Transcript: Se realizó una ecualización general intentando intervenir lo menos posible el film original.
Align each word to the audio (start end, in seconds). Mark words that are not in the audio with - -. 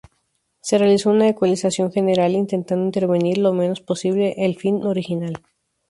Se 0.61 0.79
realizó 0.79 1.11
una 1.11 1.27
ecualización 1.29 1.91
general 1.91 2.31
intentando 2.31 2.83
intervenir 2.85 3.37
lo 3.37 3.53
menos 3.53 3.81
posible 3.81 4.33
el 4.39 4.55
film 4.57 4.83
original. 4.83 5.33